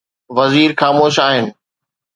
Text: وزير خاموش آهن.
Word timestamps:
وزير 0.37 0.71
خاموش 0.79 1.15
آهن. 1.27 1.45